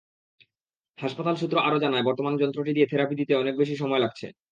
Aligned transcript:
হাসপাতাল 0.99 1.35
সূত্র 1.37 1.55
আরও 1.59 1.77
জানায়, 1.79 2.05
বর্তমানে 2.05 2.37
যন্ত্রটি 2.37 2.71
দিয়ে 2.73 2.89
থেরাপি 2.91 3.15
দিতে 3.15 3.33
সময় 3.33 3.41
অনেক 3.41 3.53
বেশি 3.57 3.73
লাগছে। 3.99 4.27